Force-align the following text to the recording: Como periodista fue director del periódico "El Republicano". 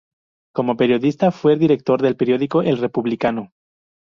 Como 0.55 0.77
periodista 0.77 1.29
fue 1.31 1.57
director 1.57 2.01
del 2.01 2.15
periódico 2.17 2.63
"El 2.63 2.79
Republicano". 2.79 3.51